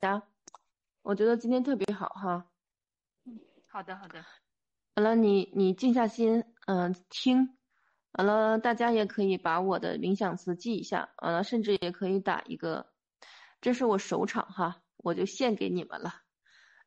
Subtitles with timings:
[0.00, 0.22] 家。
[1.02, 2.46] 我觉得今天特别好哈。
[3.24, 4.24] 嗯，好的好的。
[4.94, 7.56] 完了，你你静下心，嗯、呃，听。
[8.12, 11.10] 完了，大家也可以把我的冥想词记一下。
[11.18, 12.86] 完了，甚至也可以打一个。
[13.60, 16.14] 这是我首场哈，我就献给你们了。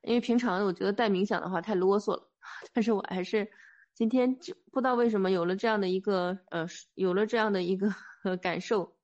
[0.01, 2.31] 因为平常我觉得带冥想的话太啰嗦了，
[2.73, 3.51] 但是我还是
[3.93, 6.65] 今天就不知道为什么有了这样的一个呃，
[6.95, 7.93] 有了这样的一个
[8.41, 8.95] 感受。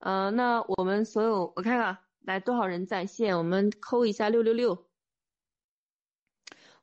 [0.00, 1.98] 呃，那我们所有我看看
[2.28, 4.86] 来多少人在线，我们扣一下六六六。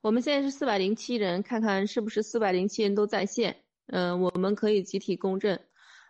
[0.01, 3.63] 我们现在是四百零七人，看看是不是四百零七人都在线。
[3.85, 5.63] 嗯、我们可以集体共振，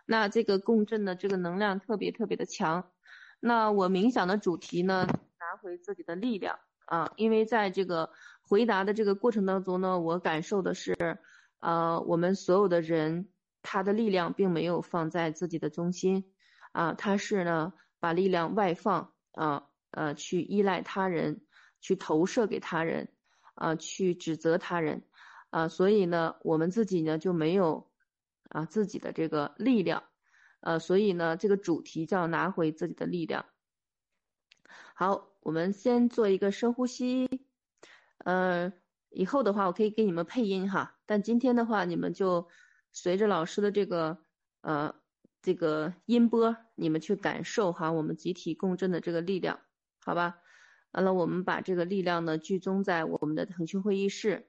[0.06, 2.90] 那这个共振的这个能量特别特别的强。
[3.38, 11.18] 那我冥想的主题呢，拿回自己的力量啊，因为在这个回答的这个过程当中呢，我感受的是，
[11.60, 13.28] 呃，我们所有的人
[13.60, 16.32] 他的力量并没有放在自己的中心
[16.72, 21.46] 啊，他是呢把力量外放啊，呃，去依赖他人，
[21.80, 23.08] 去投射给他人
[23.54, 25.04] 啊，去指责他人。
[25.50, 27.88] 啊，所以呢，我们自己呢就没有
[28.48, 30.02] 啊自己的这个力量，
[30.60, 33.46] 呃，所以呢，这个主题叫拿回自己的力量。
[34.94, 37.46] 好，我们先做一个深呼吸，
[38.18, 38.72] 呃，
[39.08, 42.48] 以后的话我可以给你们配音哈，但今天的话你们就
[42.92, 44.18] 随着老师的这个
[44.62, 44.94] 呃
[45.46, 49.60] 这个音波，你们去感受哈，我们集体共振的这个力量，
[50.00, 50.40] 好吧？
[50.90, 54.48] 完了，我们把这个力量呢聚中在我们的腾讯会议室。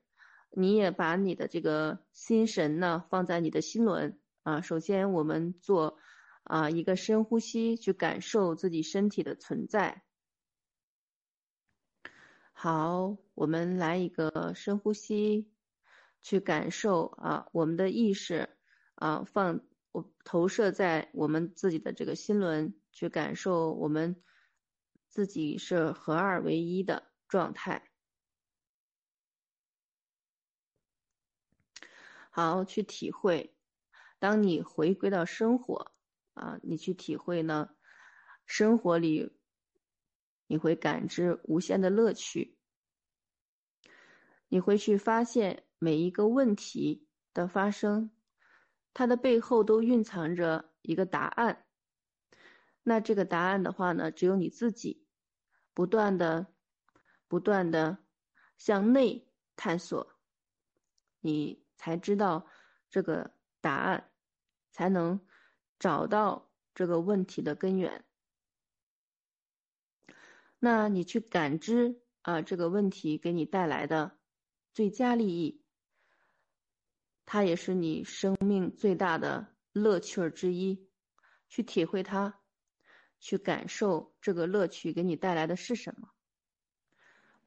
[0.50, 4.62] 你也把你的这个心神呢放在你的心轮啊。
[4.62, 6.00] 首先，我们做
[6.42, 10.02] 啊一个深呼吸，去感受自己身体的存在。
[12.54, 15.48] 好，我们来一个深呼吸，
[16.24, 18.50] 去感受啊我们的意识
[18.96, 19.60] 啊放
[19.92, 24.22] 我投射在我们自己的这个心轮，去感受我们
[25.10, 27.90] 自己是合二为一的状态。
[32.30, 33.56] 好，去体会。
[34.20, 35.92] 当你回归到生活
[36.34, 37.70] 啊，你去体会呢，
[38.46, 39.36] 生活里
[40.48, 42.58] 你会感知无限的乐趣。
[44.50, 48.12] 你会去发现每一个问题的发生，
[48.98, 51.68] 它的背后都蕴藏着一个答案。
[52.82, 55.06] 那这个答案的话呢，只有你自己
[55.76, 56.48] 不断的、
[57.28, 58.00] 不断的
[58.58, 60.20] 向内探索，
[61.20, 61.64] 你。
[61.80, 62.48] 才知道
[62.90, 64.10] 这个答案，
[64.72, 65.22] 才能
[65.78, 68.04] 找到这个问题的根源。
[70.58, 74.18] 那你去感知啊，这个问题给你带来的
[74.74, 75.64] 最佳利益，
[77.28, 80.88] 它也是你生命最大的乐趣之一。
[81.50, 82.42] 去体会它，
[83.20, 86.10] 去感受这个乐趣给你带来的是什么。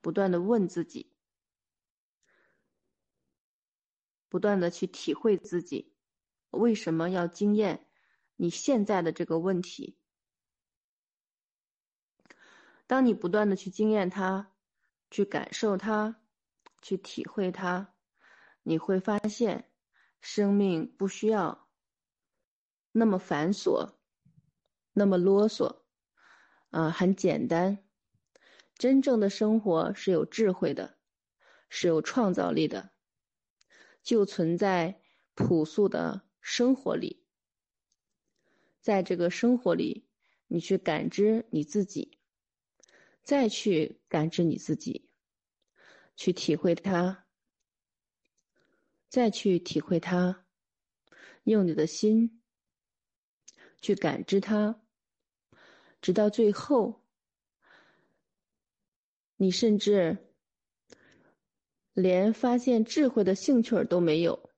[0.00, 1.12] 不断的问自己。
[4.28, 5.94] 不断的去体会自己
[6.50, 7.88] 为什么要经验
[8.36, 9.98] 你现在的这个问题。
[12.86, 14.52] 当你不断的去经验它，
[15.10, 16.22] 去感受它，
[16.80, 17.94] 去体会它，
[18.62, 19.69] 你会发现
[20.20, 21.68] 生命不需要
[22.92, 23.94] 那么繁琐，
[24.92, 25.82] 那么啰嗦，
[26.70, 27.84] 啊、很简单。
[28.76, 30.98] 真正的生活是有智慧的，
[31.68, 32.92] 是有创造力的。
[34.02, 35.02] 就存在
[35.34, 37.22] 朴素的生活里，
[38.80, 40.08] 在这个生活里，
[40.46, 42.18] 你去感知你自己，
[43.22, 45.10] 再去感知你自己，
[46.16, 47.26] 去体会它，
[49.10, 50.46] 再去体会它，
[51.44, 52.40] 用你的心
[53.82, 54.80] 去感知它，
[56.00, 57.04] 直到最后，
[59.36, 60.26] 你甚至。
[61.92, 64.48] 连发现智慧的兴趣都没有，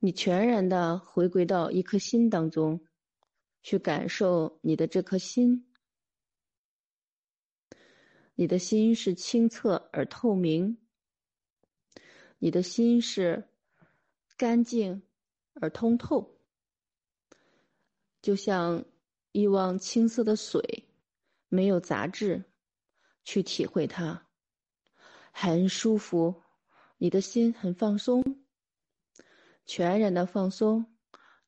[0.00, 2.84] 你全然的回归到一颗心当中，
[3.62, 5.72] 去感受你的这颗心。
[8.34, 10.76] 你的心是清澈而透明，
[12.46, 13.48] 你的心是
[14.36, 15.02] 干净
[15.54, 16.38] 而通透，
[18.22, 18.84] 就像
[19.32, 20.84] 一汪清澈的水，
[21.48, 22.44] 没有杂质。
[23.24, 24.28] 去体会它，
[25.32, 26.40] 很舒服，
[26.98, 28.22] 你的心很放松，
[29.64, 30.86] 全然的放松，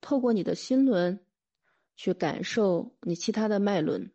[0.00, 1.24] 透过你的心轮，
[1.94, 4.10] 去感受你其他的脉轮，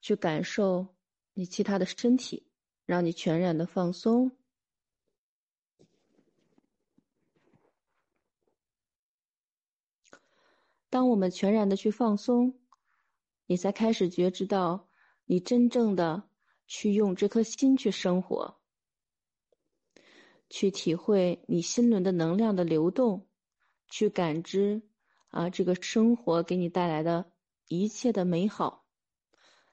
[0.00, 0.96] 去感受
[1.32, 2.48] 你其他的身体，
[2.86, 4.36] 让你全然的放松。
[10.94, 12.56] 当我们全然的去放松，
[13.46, 14.88] 你才开始觉知到，
[15.24, 16.28] 你真正的
[16.68, 18.60] 去用这颗心去生活，
[20.48, 23.26] 去体会你心轮的能量的流动，
[23.90, 24.82] 去感知
[25.30, 27.32] 啊，这个生活给你带来的
[27.66, 28.86] 一切的美好，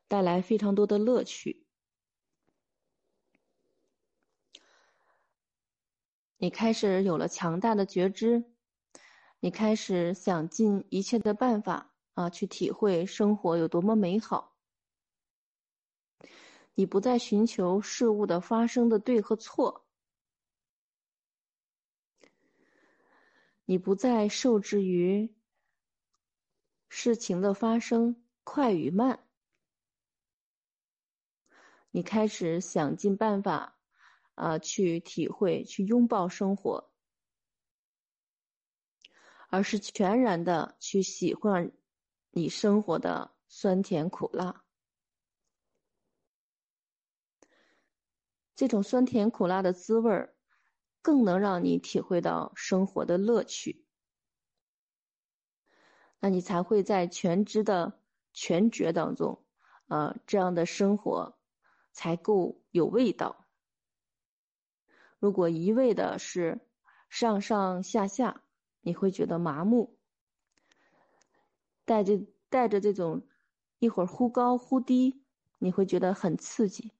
[0.07, 1.67] 带来非常多的乐趣。
[6.37, 8.50] 你开始有了强大的觉知，
[9.43, 14.55] 你开始想尽一切的办法啊，去体会生活有多么美好。
[16.75, 19.87] 你不再寻求事物的发生的对和错，
[23.65, 25.35] 你不再受制于
[26.87, 29.27] 事情的发生快与慢，
[31.89, 33.79] 你开始想尽办法。
[34.35, 36.90] 啊，去体会，去拥抱生活，
[39.51, 41.73] 而是全然的去喜欢
[42.31, 44.63] 你生活的酸甜苦辣。
[48.55, 50.35] 这种酸甜苦辣的滋味儿，
[51.01, 53.85] 更能让你体会到生活的乐趣。
[56.19, 57.99] 那你才会在全知的
[58.31, 59.43] 全觉当中，
[59.87, 61.37] 啊，这样的生活
[61.91, 63.47] 才够有味道。
[65.19, 66.61] 如果一味的是
[67.09, 68.43] 上上下下，
[68.81, 69.97] 你会觉得麻木；
[71.85, 72.19] 带着
[72.49, 73.27] 带着这种
[73.79, 75.23] 一会儿忽高忽低，
[75.59, 76.91] 你会觉得很刺激、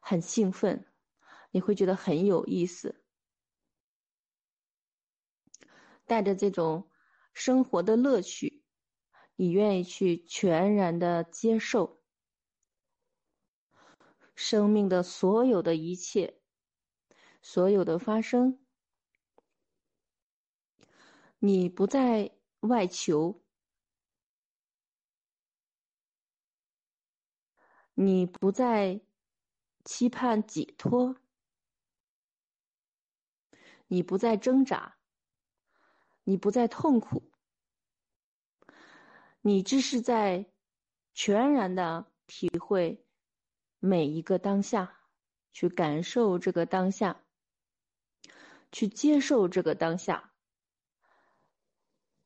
[0.00, 0.86] 很兴奋，
[1.50, 3.04] 你会觉得很有意思。
[6.06, 6.90] 带着这种
[7.34, 8.64] 生活的乐趣，
[9.36, 12.02] 你愿意去全然的接受
[14.34, 16.40] 生命的所有的一切。
[17.42, 18.58] 所有的发生，
[21.40, 23.40] 你不再外求，
[27.94, 29.00] 你不再
[29.84, 31.16] 期盼解脱，
[33.86, 34.98] 你不再挣扎，
[36.24, 37.30] 你不再痛苦，
[39.40, 40.50] 你只是在
[41.14, 43.06] 全然的体会
[43.78, 45.00] 每一个当下，
[45.52, 47.24] 去感受这个当下。
[48.70, 50.30] 去接受这个当下，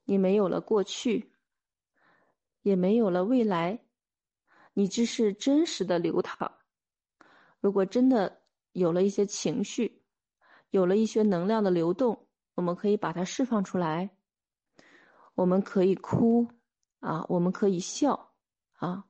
[0.05, 1.33] 你没有了过去，
[2.63, 3.85] 也没有了未来，
[4.75, 6.59] 你只是真实的流淌。
[7.61, 10.03] 如果真的有了一些情绪，
[10.71, 14.11] 有了一些能量的流动，我们可以把它释放出来。
[15.35, 16.49] 我们可以哭
[17.01, 18.35] 啊，我们可以笑
[18.73, 19.05] 啊，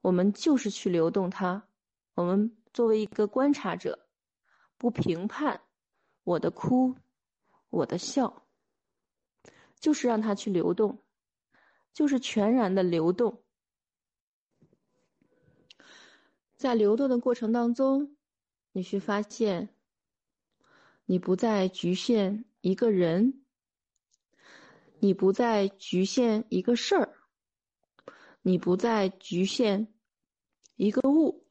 [0.00, 1.68] 我们就是去流动它。
[2.14, 4.06] 我们作为一个观察者，
[4.78, 5.60] 不评判。
[6.22, 6.94] 我的哭，
[7.68, 8.43] 我的笑，
[9.84, 11.04] 就是让它去流动，
[11.92, 13.44] 就是全然的流动。
[16.56, 18.16] 在流动的过程当中，
[18.72, 19.76] 你去发现，
[21.04, 23.44] 你不再局限一个人，
[25.00, 27.14] 你不再局限一个事儿，
[28.40, 29.92] 你不再局限
[30.76, 31.46] 一个物，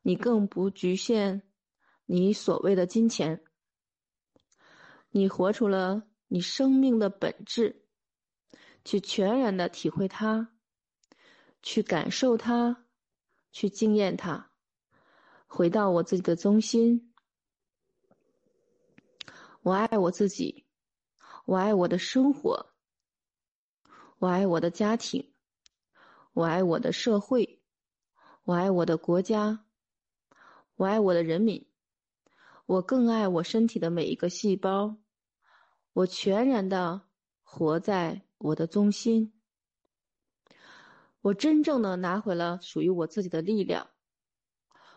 [0.00, 1.42] 你更不局限
[2.06, 3.44] 你所谓的金钱。
[5.10, 7.86] 你活出了你生命的本质，
[8.84, 10.52] 去全然的体会它，
[11.62, 12.84] 去感受它，
[13.50, 14.50] 去经验它。
[15.46, 17.14] 回到我自己的中心，
[19.62, 20.66] 我爱我自己，
[21.46, 22.74] 我爱我的生活，
[24.18, 25.32] 我爱我的家庭，
[26.34, 27.62] 我爱我的社会，
[28.44, 29.64] 我爱我的国家，
[30.76, 31.66] 我爱我的人民。
[32.66, 34.98] 我更爱我身体的每一个细胞，
[35.92, 37.02] 我全然的
[37.42, 39.32] 活在我的中心，
[41.20, 43.90] 我真正的拿回了属于我自己的力量，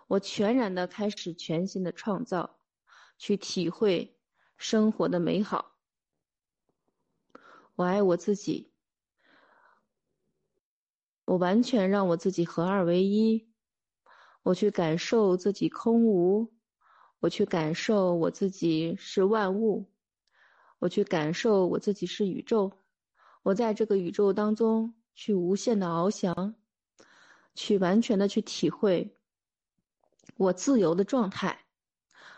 [0.07, 2.59] 我全然的开始全新的创造，
[3.17, 4.15] 去体会
[4.57, 5.75] 生活的美好。
[7.75, 8.71] 我爱我自己，
[11.25, 13.49] 我完全让我自己合二为一，
[14.43, 16.53] 我去感受自己空无。
[17.19, 19.90] 我去感受我自己是万物，
[20.81, 22.71] 我去感受我自己是宇宙，
[23.43, 26.55] 我在这个宇宙当中去无限的翱翔，
[27.53, 29.15] 去完全的去体会
[30.37, 31.65] 我自由的状态。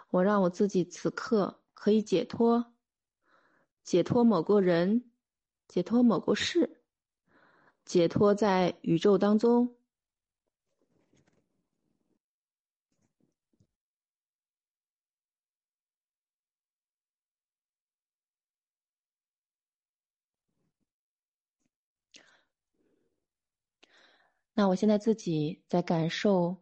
[0.10, 2.74] 我让我自己此刻可以解脱，
[3.82, 5.10] 解脱某个人，
[5.70, 6.82] 解脱某个事，
[7.86, 9.74] 解脱在宇宙当中。
[24.56, 26.58] 那我现在自己在感受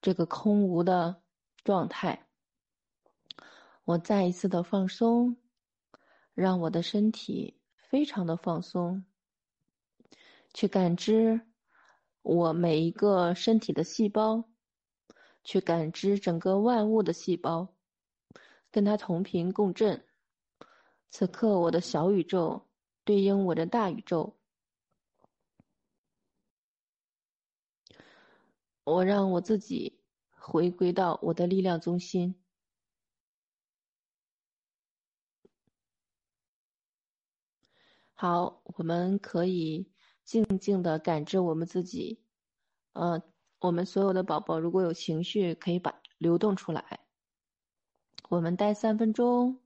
[0.00, 1.20] 这个空无的
[1.64, 2.28] 状态，
[3.84, 5.36] 我再一次的放松，
[6.32, 9.04] 让我的身体非常的放松，
[10.52, 11.40] 去感知
[12.22, 14.44] 我每一个身体的细胞，
[15.42, 17.74] 去感知整个万物的细胞，
[18.70, 20.06] 跟它同频共振。
[21.10, 22.68] 此刻我的小宇宙
[23.04, 24.36] 对应我的大宇宙。
[28.84, 30.00] 我让我自己
[30.30, 32.34] 回归到我的力量中心。
[38.12, 39.90] 好，我们可以
[40.22, 42.22] 静静的感知我们自己。
[42.92, 43.22] 呃，
[43.60, 47.00] 我们所有的宝宝如果有情绪，可以把流动出来。
[48.28, 49.63] 我们待三分钟。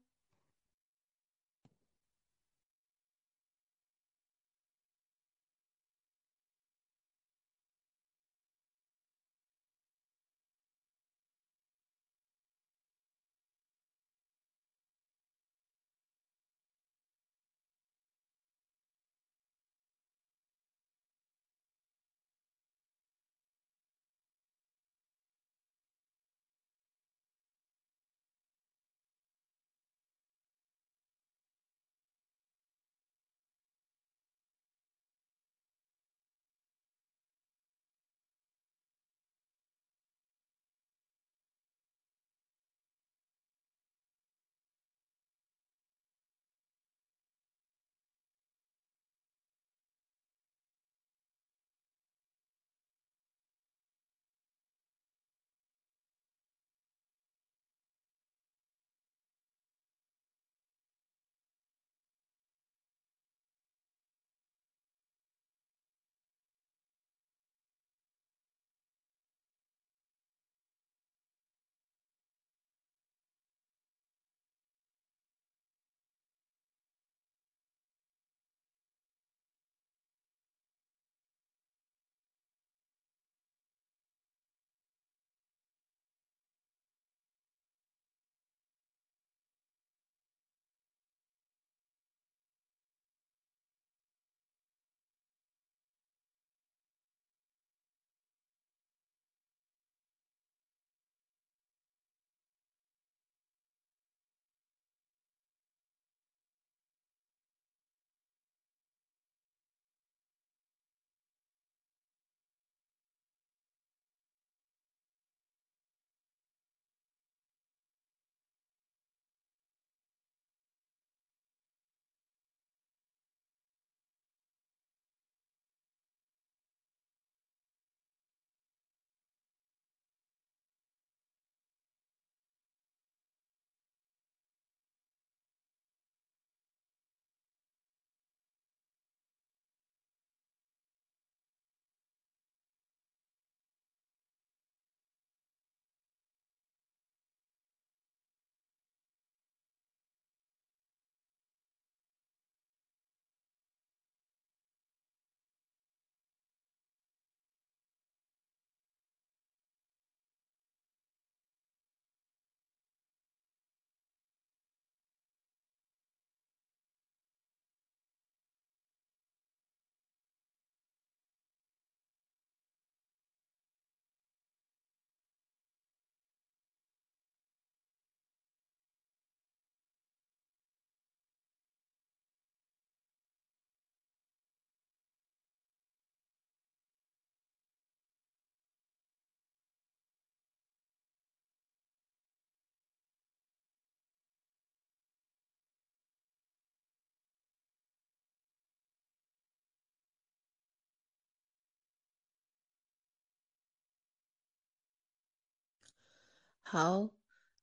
[206.70, 207.08] 好，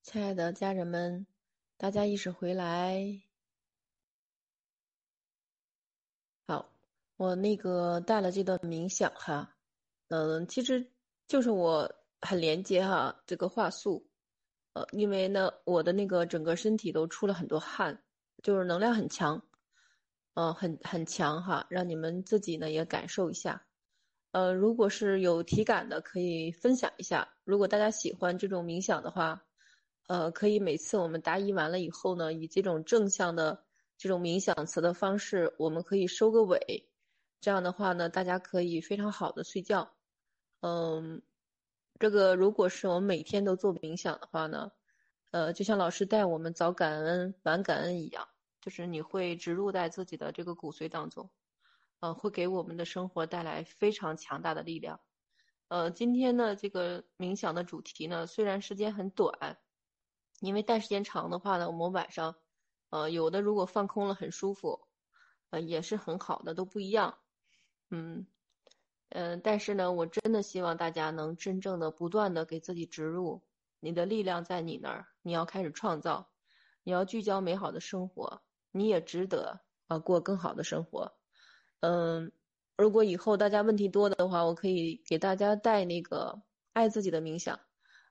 [0.02, 1.28] 亲爱的家人们，
[1.78, 3.22] 大家意识回来。
[6.48, 6.74] 好，
[7.16, 9.56] 我那个带了这段冥想哈，
[10.08, 10.92] 嗯，其实
[11.28, 14.10] 就是我很连接哈这个话术，
[14.74, 18.02] 呃，因为呢，我的那个整个身体都出了很多汗，
[18.42, 19.38] 就是能量很强，
[20.34, 23.68] 嗯、呃，很很强哈，让你们自己呢也感受一下。
[24.36, 27.30] 呃，如果是有体感的，可以分享一下。
[27.46, 29.46] 如果大家喜欢这种冥想的话，
[30.08, 33.64] 呃，可以每次我们答疑完了以后呢，以这种正向的
[33.98, 36.90] 这种冥想词的方式，我们可以收个尾。
[37.40, 39.94] 这样的话呢，大家可以非常好的睡觉。
[40.60, 41.22] 嗯，
[41.98, 44.70] 这个如果是我们每天都做冥想的话呢，
[45.32, 48.28] 呃，就像老师带我们早感恩晚感恩一样，
[48.60, 51.30] 就是你会植入在自己的这个骨髓当中，
[52.06, 55.00] 呃，会给我们的生活带来非常强大的力量。
[55.70, 59.58] 呃，今天呢，这个冥想的主题呢，虽然时间很短，
[60.40, 62.36] 因为待时间长的话呢，我们晚上，
[62.92, 64.88] 呃，有的如果放空了很舒服，
[65.50, 67.18] 呃，也是很好的，都不一样。
[67.90, 68.28] 嗯，
[69.10, 73.42] 嗯、但是呢，我真的希望大家能真正的不断的给自己植入，
[73.80, 76.30] 你的力量在你那儿，你要开始创造，
[76.84, 81.12] 你要聚焦美好的生活，你也值得啊、呃、过更好的生活。
[81.86, 82.32] 嗯。
[82.78, 86.42] 如果以后大家问题多的话，我可以给大家带那个
[86.74, 87.58] 爱自己的冥想，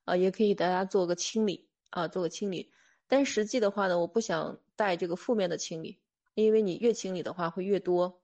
[0.07, 2.73] 啊，也可以大家做个清理啊，做个清理。
[3.07, 6.00] 但实际的话呢，我不想带这个负面的清理，
[6.33, 8.23] 因为你越清理的话会越多。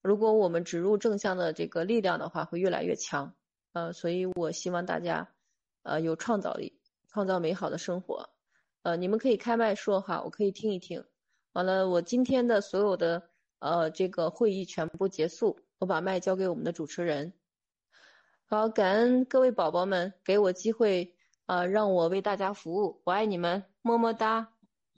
[0.00, 3.34] 如果我们植入正向的这个力量的话，会越来越强。
[3.74, 5.28] 呃，所以我希望大家，
[5.82, 8.30] 呃，有创造力，创造美好的生活。
[8.80, 11.04] 呃，你们可以开麦说哈，我可以听一听。
[11.52, 13.28] 完了，我今天的所有的
[13.62, 15.60] 呃这个会议全部结束。
[15.78, 17.32] 我把麦交给我们的主持人。
[18.44, 21.14] 好，感恩各位宝宝们给我机会，
[21.46, 24.51] 啊、呃，让我为大家服务，我爱你们，么么哒。